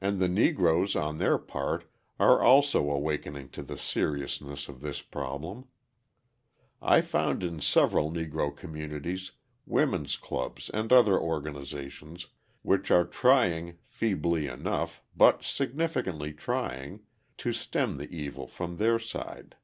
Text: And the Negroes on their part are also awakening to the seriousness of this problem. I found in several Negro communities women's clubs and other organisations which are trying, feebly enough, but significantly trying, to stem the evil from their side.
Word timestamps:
And 0.00 0.18
the 0.20 0.26
Negroes 0.26 0.96
on 0.96 1.18
their 1.18 1.38
part 1.38 1.88
are 2.18 2.42
also 2.42 2.90
awakening 2.90 3.50
to 3.50 3.62
the 3.62 3.78
seriousness 3.78 4.68
of 4.68 4.80
this 4.80 5.00
problem. 5.00 5.68
I 6.82 7.00
found 7.00 7.44
in 7.44 7.60
several 7.60 8.10
Negro 8.10 8.50
communities 8.56 9.30
women's 9.64 10.16
clubs 10.16 10.70
and 10.70 10.92
other 10.92 11.16
organisations 11.16 12.26
which 12.62 12.90
are 12.90 13.04
trying, 13.06 13.78
feebly 13.86 14.48
enough, 14.48 15.04
but 15.16 15.44
significantly 15.44 16.32
trying, 16.32 17.04
to 17.36 17.52
stem 17.52 17.96
the 17.98 18.08
evil 18.12 18.48
from 18.48 18.78
their 18.78 18.98
side. 18.98 19.54